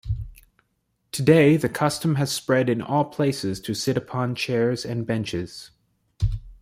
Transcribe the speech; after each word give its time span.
Today, 1.11 1.57
the 1.57 1.69
custom 1.69 2.15
has 2.15 2.31
spread 2.31 2.71
in 2.71 2.81
all 2.81 3.05
places 3.05 3.59
to 3.61 3.75
sit 3.75 3.97
upon 3.97 4.33
chairs 4.33 4.83
and 4.83 5.05
benches. 5.05 5.69